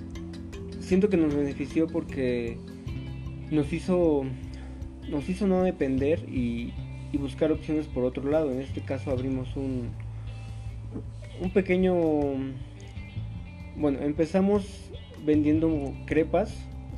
siento 0.81 1.09
que 1.09 1.17
nos 1.17 1.35
benefició 1.35 1.87
porque 1.87 2.59
nos 3.51 3.73
hizo 3.73 4.25
nos 5.09 5.29
hizo 5.29 5.47
no 5.47 5.63
depender 5.63 6.29
y, 6.29 6.73
buscar 7.19 7.51
opciones 7.51 7.87
por 7.87 8.05
otro 8.05 8.31
lado. 8.31 8.53
En 8.53 8.61
este 8.61 8.81
caso 8.81 9.11
abrimos 9.11 9.57
un, 9.57 9.91
un 11.41 11.51
pequeño... 11.51 11.95
Bueno, 13.77 14.01
empezamos 14.03 14.91
vendiendo 15.25 15.95
crepas 16.07 16.55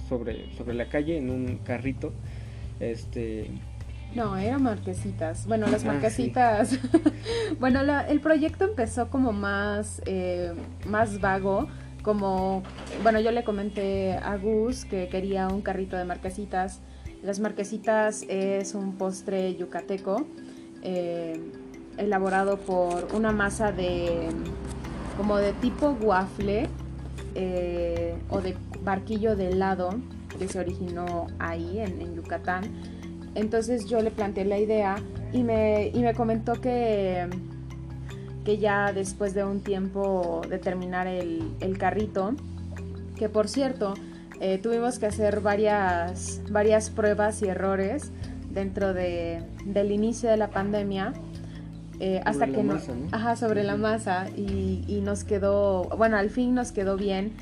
sobre, 0.08 0.52
sobre 0.56 0.74
la 0.74 0.88
calle 0.88 1.16
en 1.16 1.30
un 1.30 1.58
carrito. 1.58 2.12
Este, 2.80 3.50
no, 4.14 4.36
eran 4.36 4.62
marquesitas. 4.62 5.46
Bueno, 5.46 5.66
las 5.66 5.84
ah, 5.84 5.88
marquesitas. 5.88 6.78
bueno, 7.60 7.80
el 7.80 8.20
proyecto 8.20 8.64
empezó 8.64 9.08
como 9.08 9.32
más, 9.32 10.02
eh, 10.06 10.52
más 10.86 11.20
vago. 11.20 11.68
Como, 12.02 12.62
bueno, 13.02 13.20
yo 13.20 13.30
le 13.30 13.44
comenté 13.44 14.14
a 14.14 14.36
Gus 14.36 14.86
que 14.86 15.08
quería 15.08 15.48
un 15.48 15.60
carrito 15.60 15.96
de 15.96 16.06
marquesitas 16.06 16.80
las 17.22 17.38
marquesitas 17.38 18.24
es 18.28 18.74
un 18.74 18.96
postre 18.96 19.54
yucateco 19.54 20.26
eh, 20.82 21.38
elaborado 21.98 22.56
por 22.58 23.08
una 23.14 23.30
masa 23.30 23.72
de 23.72 24.28
como 25.18 25.36
de 25.36 25.52
tipo 25.54 25.90
waffle 26.00 26.66
eh, 27.34 28.16
o 28.30 28.40
de 28.40 28.56
barquillo 28.82 29.36
de 29.36 29.50
helado 29.50 29.90
que 30.38 30.48
se 30.48 30.58
originó 30.58 31.26
ahí 31.38 31.80
en, 31.80 32.14
Yucatán. 32.14 32.99
Entonces 33.34 33.86
yo 33.86 34.00
le 34.00 34.10
planteé 34.10 34.44
la 34.44 34.58
idea 34.58 34.96
y 35.32 35.42
me, 35.42 35.92
me 35.94 36.14
comentó 36.14 36.54
que, 36.60 37.28
que 38.44 38.58
ya 38.58 38.92
después 38.92 39.34
de 39.34 39.44
un 39.44 39.60
tiempo 39.60 40.42
de 40.48 40.58
terminar 40.58 41.06
el, 41.06 41.54
el 41.60 41.78
carrito, 41.78 42.34
que 43.16 43.28
por 43.28 43.48
cierto, 43.48 43.94
eh, 44.40 44.58
tuvimos 44.58 44.98
que 44.98 45.06
hacer 45.06 45.40
varias, 45.40 46.40
varias 46.50 46.90
pruebas 46.90 47.42
y 47.42 47.46
errores 47.48 48.10
dentro 48.50 48.94
de, 48.94 49.42
del 49.66 49.92
inicio 49.92 50.30
de 50.30 50.36
la 50.36 50.48
pandemia. 50.48 51.12
Eh, 52.02 52.22
hasta 52.24 52.46
que 52.46 52.62
nos, 52.62 52.88
ajá, 53.12 53.36
sobre 53.36 53.62
la 53.62 53.76
masa 53.76 54.30
y, 54.34 54.84
y, 54.88 55.02
nos 55.02 55.22
quedó, 55.22 55.82
bueno, 55.98 56.16
al 56.16 56.30
fin 56.30 56.54
nos 56.54 56.72
quedó 56.72 56.96
bien 56.96 57.32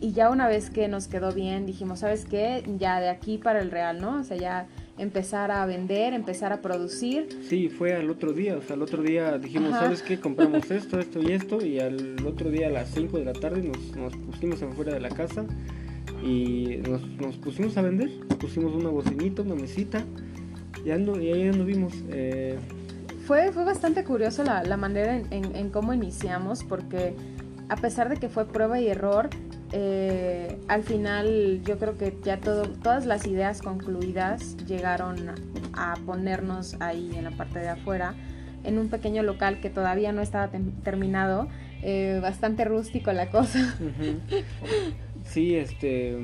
y 0.00 0.12
ya 0.12 0.30
una 0.30 0.46
vez 0.46 0.70
que 0.70 0.86
nos 0.86 1.08
quedó 1.08 1.32
bien 1.32 1.66
dijimos, 1.66 1.98
¿sabes 1.98 2.24
qué? 2.24 2.62
Ya 2.78 3.00
de 3.00 3.08
aquí 3.08 3.38
para 3.38 3.60
el 3.60 3.72
real, 3.72 4.00
¿no? 4.00 4.20
O 4.20 4.22
sea, 4.22 4.36
ya 4.36 4.66
empezar 4.98 5.50
a 5.50 5.66
vender, 5.66 6.14
empezar 6.14 6.52
a 6.52 6.62
producir. 6.62 7.28
Sí, 7.48 7.68
fue 7.68 7.94
al 7.94 8.10
otro 8.10 8.32
día, 8.32 8.56
o 8.56 8.62
sea, 8.62 8.76
al 8.76 8.82
otro 8.82 9.02
día 9.02 9.38
dijimos, 9.38 9.70
¿sabes 9.70 10.02
qué? 10.02 10.20
Compramos 10.20 10.70
esto, 10.70 10.98
esto 10.98 11.20
y 11.20 11.32
esto 11.32 11.64
y 11.64 11.80
al 11.80 12.24
otro 12.26 12.50
día 12.50 12.68
a 12.68 12.70
las 12.70 12.90
5 12.90 13.18
de 13.18 13.24
la 13.24 13.32
tarde 13.32 13.62
nos, 13.62 13.96
nos 13.96 14.16
pusimos 14.16 14.62
afuera 14.62 14.94
de 14.94 15.00
la 15.00 15.10
casa 15.10 15.44
y 16.22 16.78
nos, 16.88 17.36
pusimos 17.36 17.76
a 17.76 17.82
vender, 17.82 18.10
pusimos 18.40 18.72
una 18.74 18.88
bocinita, 18.88 19.42
una 19.42 19.54
mesita 19.54 20.04
y, 20.84 20.90
ando, 20.90 21.20
y 21.20 21.32
ahí 21.32 21.48
anduvimos. 21.48 21.92
Eh. 22.10 22.58
Fue, 23.26 23.52
fue 23.52 23.64
bastante 23.64 24.04
curioso 24.04 24.44
la, 24.44 24.62
la 24.62 24.76
manera 24.76 25.16
en, 25.16 25.56
en, 25.56 25.70
cómo 25.70 25.94
iniciamos 25.94 26.62
porque 26.62 27.14
a 27.68 27.76
pesar 27.76 28.10
de 28.10 28.18
que 28.18 28.28
fue 28.28 28.46
prueba 28.46 28.80
y 28.80 28.88
error, 28.88 29.30
eh, 29.76 30.56
al 30.68 30.84
final 30.84 31.60
yo 31.64 31.78
creo 31.80 31.98
que 31.98 32.16
ya 32.22 32.38
todo, 32.38 32.62
todas 32.62 33.06
las 33.06 33.26
ideas 33.26 33.60
concluidas 33.60 34.56
llegaron 34.68 35.30
a 35.72 35.94
ponernos 36.06 36.80
ahí 36.80 37.10
en 37.16 37.24
la 37.24 37.32
parte 37.32 37.58
de 37.58 37.70
afuera, 37.70 38.14
en 38.62 38.78
un 38.78 38.88
pequeño 38.88 39.24
local 39.24 39.60
que 39.60 39.70
todavía 39.70 40.12
no 40.12 40.22
estaba 40.22 40.48
terminado, 40.84 41.48
eh, 41.82 42.20
bastante 42.22 42.64
rústico 42.64 43.12
la 43.12 43.30
cosa. 43.30 43.76
Sí, 45.24 45.56
este. 45.56 46.18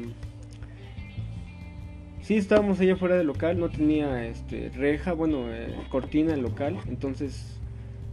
Sí, 2.23 2.37
estábamos 2.37 2.79
allá 2.79 2.95
fuera 2.95 3.17
del 3.17 3.27
local, 3.27 3.59
no 3.59 3.69
tenía 3.69 4.27
este, 4.27 4.69
reja, 4.69 5.13
bueno, 5.13 5.53
eh, 5.53 5.75
cortina 5.91 6.35
el 6.35 6.43
local, 6.43 6.79
entonces, 6.87 7.60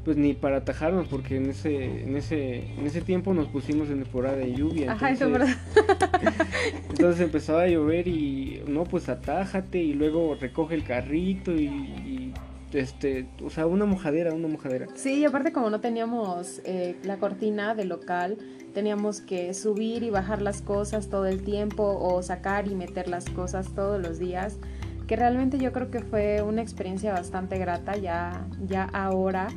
pues 0.08 0.16
ni 0.16 0.34
para 0.34 0.60
atajarnos, 0.60 1.10
porque 1.10 1.36
en 1.36 1.50
ese, 1.50 2.04
en 2.04 2.16
ese, 2.16 2.60
en 2.78 2.88
ese 2.88 3.02
tiempo 3.02 3.34
nos 3.34 3.50
pusimos 3.50 3.90
en 3.90 4.04
temporada 4.04 4.38
de 4.38 4.54
lluvia. 4.54 4.94
Ajá, 4.94 5.12
eso 5.12 5.26
es 5.26 5.32
verdad. 5.34 5.58
entonces 6.90 7.20
empezaba 7.20 7.64
a 7.64 7.68
llover 7.68 8.08
y, 8.08 8.64
no, 8.70 8.86
pues 8.86 9.10
atájate 9.10 9.80
y 9.80 9.92
luego 9.92 10.38
recoge 10.40 10.76
el 10.76 10.86
carrito 10.86 11.52
y 11.52 12.32
este, 12.72 13.28
o 13.44 13.50
sea, 13.50 13.66
una 13.66 13.84
mojadera, 13.84 14.34
una 14.34 14.48
mojadera. 14.48 14.88
Sí, 14.96 15.16
y 15.16 15.26
aparte 15.26 15.52
como 15.52 15.70
no 15.70 15.82
teníamos 15.82 16.62
eh, 16.64 16.96
la 17.04 17.18
cortina 17.18 17.76
del 17.76 17.90
local, 17.90 18.38
teníamos 18.74 19.20
que 19.20 19.54
subir 19.54 20.04
y 20.04 20.10
bajar 20.10 20.42
las 20.42 20.62
cosas 20.62 21.10
todo 21.10 21.26
el 21.26 21.44
tiempo 21.44 21.84
o 21.84 22.24
sacar 22.24 22.70
y 22.70 22.76
meter 22.76 23.10
las 23.10 23.30
cosas 23.30 23.76
todos 23.76 24.02
los 24.02 24.20
días, 24.20 24.58
que 25.06 25.18
realmente 25.18 25.58
yo 25.58 25.74
creo 25.74 25.92
que 25.92 26.00
fue 26.00 26.42
una 26.44 26.62
experiencia 26.62 27.12
bastante 27.12 27.58
grata 27.58 27.98
ya, 27.98 28.48
ya 28.66 28.84
ahora 28.86 29.50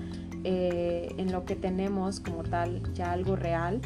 eh, 0.44 1.14
en 1.16 1.32
lo 1.32 1.44
que 1.44 1.56
tenemos 1.56 2.20
como 2.20 2.42
tal, 2.42 2.82
ya 2.94 3.12
algo 3.12 3.36
real. 3.36 3.80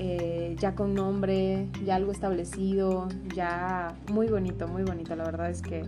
Eh, 0.00 0.54
ya 0.60 0.76
con 0.76 0.94
nombre, 0.94 1.66
ya 1.84 1.96
algo 1.96 2.12
establecido, 2.12 3.08
ya 3.34 3.96
muy 4.12 4.28
bonito, 4.28 4.68
muy 4.68 4.84
bonito. 4.84 5.16
La 5.16 5.24
verdad 5.24 5.50
es 5.50 5.60
que 5.60 5.82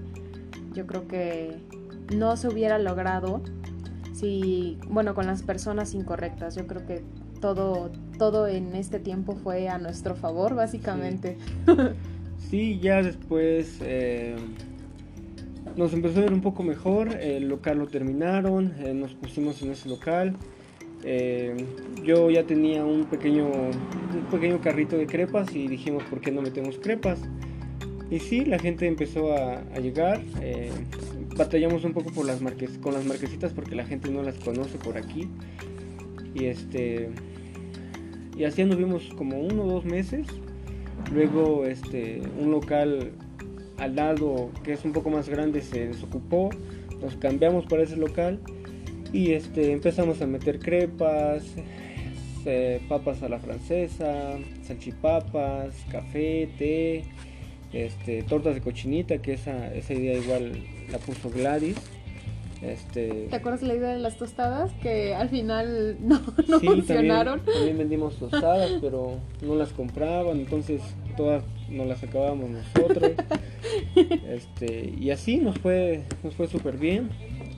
yo 0.72 0.84
creo 0.84 1.06
que 1.06 1.56
no 2.16 2.36
se 2.36 2.48
hubiera 2.48 2.80
logrado 2.80 3.40
si, 4.12 4.78
bueno, 4.88 5.14
con 5.14 5.26
las 5.26 5.44
personas 5.44 5.94
incorrectas. 5.94 6.56
Yo 6.56 6.66
creo 6.66 6.84
que 6.86 7.04
todo, 7.40 7.92
todo 8.18 8.48
en 8.48 8.74
este 8.74 8.98
tiempo 8.98 9.36
fue 9.36 9.68
a 9.68 9.78
nuestro 9.78 10.16
favor, 10.16 10.56
básicamente. 10.56 11.38
Sí, 12.50 12.80
ya 12.80 13.02
después 13.02 13.78
eh, 13.80 14.34
nos 15.76 15.92
empezó 15.92 16.20
a 16.20 16.24
ir 16.24 16.32
un 16.32 16.40
poco 16.40 16.62
mejor, 16.62 17.08
el 17.20 17.48
local 17.48 17.78
lo 17.78 17.86
terminaron, 17.86 18.74
eh, 18.78 18.92
nos 18.94 19.14
pusimos 19.14 19.62
en 19.62 19.70
ese 19.70 19.88
local. 19.88 20.36
Eh, 21.02 21.56
yo 22.04 22.30
ya 22.30 22.44
tenía 22.44 22.84
un 22.84 23.04
pequeño, 23.04 23.46
un 23.46 24.26
pequeño 24.30 24.60
carrito 24.60 24.96
de 24.96 25.06
crepas 25.06 25.54
y 25.54 25.66
dijimos, 25.68 26.02
¿por 26.04 26.20
qué 26.20 26.30
no 26.30 26.42
metemos 26.42 26.78
crepas? 26.78 27.18
Y 28.10 28.18
sí, 28.18 28.44
la 28.44 28.58
gente 28.58 28.86
empezó 28.86 29.32
a, 29.32 29.62
llegar. 29.78 30.20
Eh, 30.42 30.70
batallamos 31.36 31.84
un 31.84 31.92
poco 31.92 32.10
por 32.10 32.26
las 32.26 32.42
marques, 32.42 32.76
con 32.78 32.92
las 32.92 33.04
marquesitas 33.06 33.52
porque 33.52 33.74
la 33.74 33.86
gente 33.86 34.10
no 34.10 34.22
las 34.22 34.36
conoce 34.38 34.78
por 34.78 34.98
aquí. 34.98 35.28
Y 36.34 36.46
este 36.46 37.10
y 38.36 38.44
así 38.44 38.62
anduvimos 38.62 39.10
como 39.16 39.38
uno 39.40 39.64
o 39.64 39.66
dos 39.66 39.84
meses. 39.84 40.26
Luego 41.14 41.64
este 41.66 42.20
un 42.38 42.50
local 42.50 43.12
al 43.80 43.96
lado 43.96 44.50
que 44.62 44.74
es 44.74 44.84
un 44.84 44.92
poco 44.92 45.10
más 45.10 45.28
grande 45.28 45.62
se 45.62 45.88
desocupó. 45.88 46.50
Nos 47.00 47.16
cambiamos 47.16 47.66
para 47.66 47.82
ese 47.82 47.96
local 47.96 48.38
y 49.12 49.32
este 49.32 49.72
empezamos 49.72 50.20
a 50.20 50.26
meter 50.26 50.60
crepas, 50.60 51.42
eh, 52.44 52.80
papas 52.88 53.22
a 53.22 53.28
la 53.28 53.38
francesa, 53.40 54.38
salchipapas, 54.62 55.74
café, 55.90 56.48
té 56.58 57.04
este, 57.72 58.22
tortas 58.22 58.54
de 58.54 58.60
cochinita, 58.60 59.18
que 59.18 59.34
esa, 59.34 59.72
esa 59.74 59.94
idea 59.94 60.18
igual 60.18 60.52
la 60.90 60.98
puso 60.98 61.30
Gladys. 61.30 61.76
Este... 62.62 63.26
¿Te 63.30 63.36
acuerdas 63.36 63.62
la 63.62 63.74
idea 63.74 63.90
de 63.90 64.00
las 64.00 64.18
tostadas? 64.18 64.72
Que 64.82 65.14
al 65.14 65.30
final 65.30 65.96
no, 66.06 66.20
no 66.46 66.60
funcionaron. 66.60 67.40
También, 67.40 67.78
vendimos 67.78 68.16
tostadas, 68.16 68.72
pero 68.80 69.18
no 69.42 69.54
las 69.54 69.72
compraban, 69.72 70.38
entonces 70.38 70.82
todas 71.16 71.42
nos 71.70 71.86
las 71.86 72.02
acabábamos 72.02 72.50
nosotros. 72.50 73.12
este, 74.28 74.94
y 74.98 75.10
así 75.10 75.38
nos 75.38 75.58
fue, 75.58 76.04
nos 76.22 76.34
fue 76.34 76.46
súper 76.48 76.76
bien. 76.76 77.10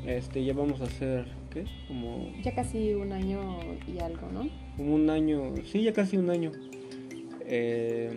Este, 0.07 0.45
ya 0.45 0.53
vamos 0.53 0.81
a 0.81 0.85
hacer, 0.85 1.27
¿qué? 1.51 1.65
Como... 1.87 2.33
Ya 2.43 2.55
casi 2.55 2.95
un 2.95 3.13
año 3.13 3.41
y 3.87 4.01
algo, 4.01 4.29
¿no? 4.33 4.49
Como 4.77 4.95
un 4.95 5.11
año, 5.11 5.55
sí, 5.65 5.83
ya 5.83 5.93
casi 5.93 6.17
un 6.17 6.31
año. 6.31 6.51
Eh, 7.47 8.11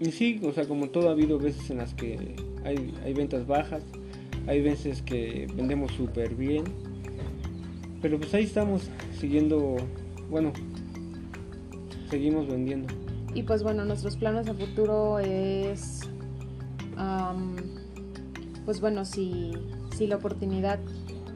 y 0.00 0.10
sí, 0.12 0.40
o 0.44 0.52
sea, 0.52 0.66
como 0.66 0.88
todo 0.88 1.08
ha 1.08 1.12
habido 1.12 1.38
veces 1.38 1.70
en 1.70 1.78
las 1.78 1.94
que 1.94 2.36
hay, 2.64 2.94
hay 3.04 3.12
ventas 3.12 3.46
bajas, 3.46 3.84
hay 4.46 4.62
veces 4.62 5.02
que 5.02 5.46
vendemos 5.54 5.92
súper 5.92 6.34
bien, 6.34 6.64
pero 8.00 8.18
pues 8.18 8.34
ahí 8.34 8.44
estamos 8.44 8.90
siguiendo, 9.18 9.76
bueno, 10.30 10.52
seguimos 12.10 12.46
vendiendo. 12.46 13.03
Y 13.34 13.42
pues 13.42 13.62
bueno, 13.62 13.84
nuestros 13.84 14.16
planes 14.16 14.48
a 14.48 14.54
futuro 14.54 15.18
es, 15.18 16.00
pues 18.64 18.80
bueno, 18.80 19.04
si, 19.04 19.52
si 19.96 20.06
la 20.06 20.16
oportunidad 20.16 20.78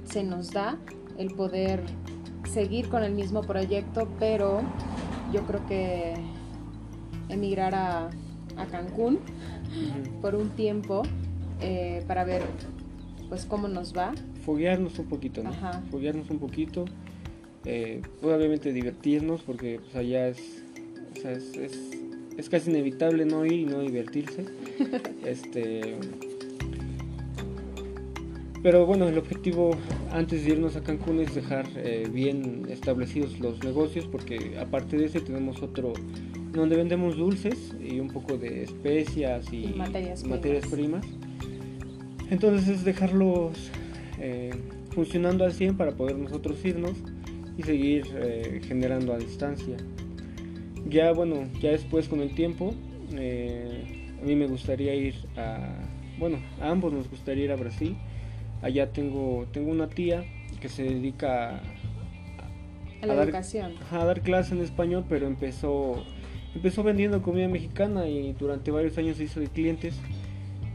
se 0.05 0.23
nos 0.23 0.53
da, 0.53 0.79
el 1.19 1.33
poder 1.35 1.83
seguir 2.51 2.89
con 2.89 3.03
el 3.03 3.13
mismo 3.13 3.43
proyecto, 3.43 4.09
pero 4.19 4.63
yo 5.33 5.43
creo 5.43 5.67
que 5.67 6.15
emigrar 7.29 7.75
a 7.75 8.11
a 8.59 8.67
Cancún 8.67 9.21
por 10.21 10.35
un 10.35 10.51
tiempo 10.51 11.03
eh, 11.61 12.05
para 12.07 12.25
ver 12.25 12.43
pues 13.29 13.45
cómo 13.45 13.69
nos 13.69 13.97
va. 13.97 14.15
Foguearnos 14.45 14.99
un 14.99 15.07
poquito, 15.07 15.43
¿no? 15.43 15.53
Foguearnos 15.91 16.31
un 16.31 16.39
poquito. 16.39 16.85
Eh, 17.65 18.03
obviamente 18.23 18.73
divertirnos 18.73 19.43
porque 19.43 19.81
pues 19.81 19.95
allá 19.95 20.29
es, 20.29 20.65
o 21.17 21.21
sea, 21.21 21.33
es, 21.33 21.53
es 22.37 22.49
casi 22.49 22.71
inevitable 22.71 23.25
no 23.25 23.45
ir 23.45 23.61
y 23.61 23.65
no 23.65 23.81
divertirse. 23.81 24.45
este 25.25 25.97
pero 28.63 28.87
bueno, 28.87 29.09
el 29.09 29.17
objetivo 29.19 29.71
antes 30.11 30.45
de 30.45 30.51
irnos 30.51 30.75
a 30.77 30.83
Cancún 30.83 31.21
es 31.21 31.35
dejar 31.35 31.67
eh, 31.77 32.09
bien 32.13 32.67
establecidos 32.69 33.39
los 33.39 33.63
negocios 33.63 34.07
porque 34.07 34.57
aparte 34.61 34.97
de 34.97 35.07
ese 35.07 35.21
tenemos 35.21 35.63
otro 35.63 35.93
donde 36.53 36.77
vendemos 36.77 37.17
dulces 37.17 37.75
y 37.81 38.01
un 38.01 38.09
poco 38.09 38.37
de 38.37 38.65
especias 38.65 39.53
y, 39.53 39.69
materias, 39.69 40.25
primas. 40.67 41.07
Entonces 42.31 42.69
es 42.69 42.85
dejarlos 42.85 43.71
eh, 44.19 44.51
funcionando 44.91 45.45
al 45.45 45.53
100 45.53 45.77
para 45.77 45.93
poder 45.93 46.17
nosotros 46.17 46.65
irnos 46.65 46.95
y 47.57 47.63
seguir 47.63 48.07
eh, 48.17 48.61
generando 48.67 49.13
a 49.13 49.19
distancia. 49.19 49.77
Ya 50.87 51.13
bueno, 51.13 51.49
ya 51.61 51.71
después 51.71 52.09
con 52.09 52.21
el 52.21 52.35
tiempo, 52.35 52.75
a 53.11 54.25
mí 54.25 54.35
me 54.35 54.47
gustaría 54.47 54.95
ir 54.95 55.15
a, 55.37 55.71
bueno, 56.19 56.39
a 56.61 56.71
ambos 56.71 56.93
nos 56.93 57.09
gustaría 57.11 57.45
ir 57.45 57.53
a 57.53 57.57
Brasil 57.57 57.97
Allá 58.63 58.91
tengo, 58.91 59.47
tengo 59.53 59.71
una 59.71 59.89
tía 59.89 60.25
que 60.61 60.69
se 60.69 60.83
dedica 60.83 61.61
a, 63.01 63.07
la 63.07 63.23
educación. 63.23 63.75
a 63.93 64.05
dar 64.05 64.23
clases 64.23 64.53
en 64.53 64.63
español, 64.63 65.05
pero 65.09 65.29
empezó, 65.29 66.05
empezó 66.55 66.83
vendiendo 66.83 67.23
comida 67.23 67.47
mexicana 67.47 68.09
y 68.09 68.33
durante 68.33 68.73
varios 68.73 68.99
años 68.99 69.19
se 69.19 69.25
hizo 69.25 69.39
de 69.39 69.47
clientes. 69.47 69.95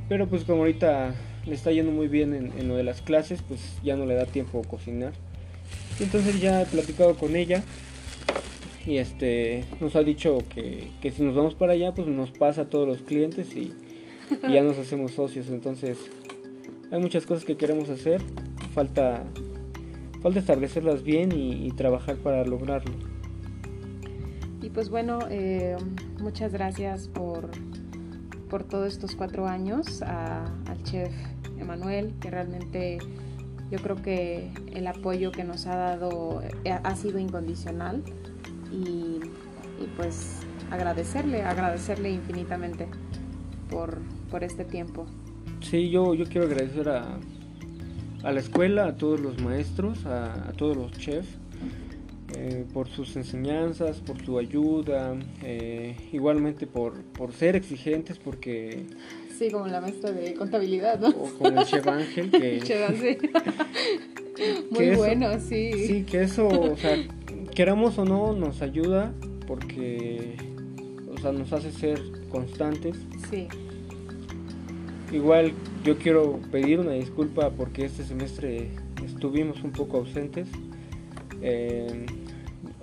Pero 0.08 0.28
pues 0.28 0.46
como 0.46 0.60
ahorita 0.60 1.14
le 1.46 1.54
está 1.54 1.72
yendo 1.72 1.92
muy 1.92 2.08
bien 2.08 2.34
en, 2.34 2.68
lo 2.70 2.78
de 2.78 2.84
las 2.84 3.02
clases, 3.02 3.42
pues 3.42 3.60
ya 3.84 3.98
no 3.98 4.06
le 4.06 4.16
da 4.16 4.26
tiempo 4.26 4.62
a 4.66 4.68
cocinar. 4.68 5.12
entonces 6.00 6.40
ya 6.40 6.62
he 6.62 6.66
platicado 6.66 7.16
con 7.16 7.36
ella 7.36 7.64
y 8.86 8.98
este 8.98 9.66
nos 9.80 9.96
ha 9.96 10.04
dicho 10.04 10.40
que, 10.54 10.92
que 11.02 11.12
si 11.12 11.24
nos 11.24 11.36
vamos 11.36 11.56
para 11.56 11.74
allá, 11.74 11.94
pues 11.94 12.08
nos 12.08 12.32
pasa 12.32 12.64
a 12.64 12.66
todos 12.66 12.88
los 12.88 13.02
clientes 13.02 13.56
y, 13.56 13.74
ya 14.50 14.64
nos 14.64 14.78
hacemos 14.78 15.12
socios. 15.12 15.50
Entonces 15.50 15.98
hay 16.92 17.00
muchas 17.00 17.26
cosas 17.26 17.46
que 17.46 17.56
queremos 17.56 17.90
hacer, 17.90 18.22
falta, 18.74 19.24
falta 20.22 20.40
establecerlas 20.40 21.04
bien 21.04 21.32
y, 21.32 21.72
trabajar 21.72 22.18
para 22.18 22.44
lograrlo. 22.46 22.94
Y 24.62 24.70
pues 24.70 24.90
bueno, 24.90 25.20
eh, 25.30 25.76
muchas 26.22 26.54
gracias 26.54 27.10
por, 27.10 27.50
por 28.50 28.64
todos 28.64 28.94
estos 28.94 29.16
cuatro 29.16 29.46
años 29.46 30.02
al 30.02 30.82
chef 30.84 31.12
Emanuel, 31.60 32.14
que 32.22 32.32
realmente 32.32 32.98
yo 33.70 33.80
creo 33.80 34.02
que 34.02 34.52
el 34.74 34.88
apoyo 34.88 35.32
que 35.32 35.44
nos 35.44 35.68
ha 35.68 35.76
dado 35.76 36.42
eh, 36.64 36.72
ha 36.72 36.96
sido 36.96 37.20
incondicional 37.20 38.04
y, 38.74 39.20
y 39.82 39.88
pues 39.96 40.40
agradecerle, 40.72 41.44
agradecerle 41.44 42.12
infinitamente 42.12 42.88
por, 43.70 44.00
por 44.30 44.44
este 44.44 44.66
tiempo. 44.66 45.06
Sí, 45.62 45.90
yo, 45.90 46.14
yo 46.14 46.26
quiero 46.26 46.48
agradecer 46.48 46.90
a, 46.90 47.20
a 48.24 48.32
la 48.32 48.40
escuela, 48.40 48.88
a 48.88 48.96
todos 48.96 49.20
los 49.20 49.40
maestros, 49.42 50.06
a, 50.06 50.52
todos 50.58 50.76
los 50.76 50.92
chefs, 50.94 51.28
eh, 52.36 52.66
por 52.74 52.90
sus 52.90 53.16
enseñanzas, 53.16 54.00
por 54.00 54.24
su 54.24 54.40
ayuda, 54.40 55.16
eh, 55.44 55.96
igualmente 56.12 56.68
por, 56.68 57.02
por 57.04 57.32
ser 57.34 57.56
exigentes, 57.56 58.18
porque... 58.18 58.86
Sí, 59.38 59.50
como 59.52 59.68
la 59.68 59.82
maestra 59.82 60.12
de 60.12 60.34
contabilidad, 60.34 61.00
¿no? 61.00 61.10
O 61.10 61.30
con 61.38 61.58
el 61.58 61.66
chef 61.66 61.88
Ángel, 61.88 62.32
que... 62.32 62.62
Muy 64.72 64.96
bueno, 64.96 65.40
sí. 65.40 65.72
Sí, 65.88 66.04
que 66.04 66.24
eso, 66.24 66.48
o 66.48 66.76
sea, 66.78 66.98
queramos 67.54 67.98
o 67.98 68.06
no, 68.06 68.34
nos 68.34 68.62
ayuda 68.62 69.14
porque, 69.48 70.36
o 71.14 71.20
sea, 71.20 71.32
nos 71.32 71.54
hace 71.54 71.72
ser 71.72 72.02
constantes. 72.30 72.98
Sí. 73.30 73.48
Igual 75.12 75.54
yo 75.84 75.98
quiero 75.98 76.40
pedir 76.52 76.80
una 76.80 76.94
disculpa 76.94 77.52
porque 77.52 77.86
este 77.86 78.04
semestre 78.04 78.70
estuvimos 79.06 79.64
un 79.64 79.72
poco 79.72 79.98
ausentes. 79.98 80.48
Eh, 81.42 82.06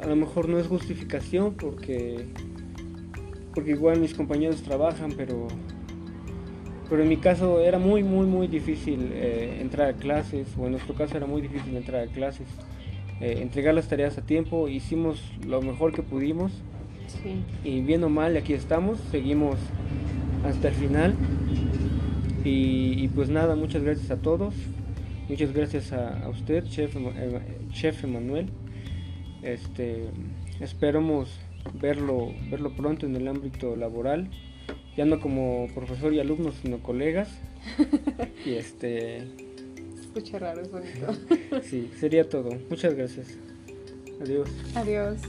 a 0.00 0.06
lo 0.06 0.16
mejor 0.16 0.48
no 0.48 0.58
es 0.58 0.66
justificación 0.66 1.54
porque 1.54 2.26
porque 3.54 3.72
igual 3.72 3.98
mis 4.00 4.14
compañeros 4.14 4.62
trabajan, 4.62 5.12
pero 5.16 5.48
pero 6.88 7.02
en 7.02 7.08
mi 7.08 7.16
caso 7.16 7.60
era 7.60 7.78
muy 7.78 8.04
muy 8.04 8.26
muy 8.26 8.46
difícil 8.46 9.10
eh, 9.12 9.58
entrar 9.60 9.88
a 9.88 9.92
clases 9.94 10.46
o 10.58 10.66
en 10.66 10.72
nuestro 10.72 10.94
caso 10.94 11.16
era 11.16 11.26
muy 11.26 11.42
difícil 11.42 11.76
entrar 11.76 12.06
a 12.08 12.12
clases. 12.12 12.46
Eh, 13.20 13.38
entregar 13.42 13.74
las 13.74 13.88
tareas 13.88 14.16
a 14.16 14.22
tiempo, 14.22 14.68
hicimos 14.68 15.22
lo 15.46 15.60
mejor 15.60 15.92
que 15.92 16.02
pudimos 16.02 16.52
y 17.64 17.80
bien 17.80 18.02
o 18.04 18.08
mal 18.08 18.36
aquí 18.36 18.54
estamos, 18.54 18.98
seguimos 19.10 19.56
hasta 20.44 20.68
el 20.68 20.74
final. 20.74 21.14
Y, 22.42 23.08
pues 23.08 23.28
nada, 23.28 23.54
muchas 23.54 23.82
gracias 23.82 24.10
a 24.10 24.16
todos. 24.16 24.54
Muchas 25.28 25.52
gracias 25.52 25.92
a, 25.92 26.26
usted, 26.28 26.64
chef, 26.64 26.96
eh, 26.96 27.40
chef 27.72 28.02
Emanuel. 28.04 28.48
Este, 29.42 30.06
esperamos 30.60 31.38
verlo, 31.74 32.32
verlo 32.50 32.74
pronto 32.74 33.06
en 33.06 33.14
el 33.16 33.28
ámbito 33.28 33.76
laboral, 33.76 34.30
ya 34.96 35.04
no 35.04 35.20
como 35.20 35.68
profesor 35.74 36.14
y 36.14 36.20
alumno, 36.20 36.52
sino 36.52 36.82
colegas. 36.82 37.28
y 38.46 38.54
este. 38.54 39.49
Escucha 40.14 40.38
raro, 40.40 40.62
es 40.62 40.70
bonito. 40.70 41.62
sí, 41.62 41.90
sería 41.98 42.28
todo. 42.28 42.50
Muchas 42.68 42.94
gracias. 42.94 43.28
Adiós. 44.20 44.48
Adiós. 44.74 45.20